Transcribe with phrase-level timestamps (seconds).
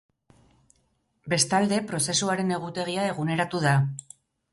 [1.33, 3.75] Bestalde, prozesuaren egutegia eguneratu da.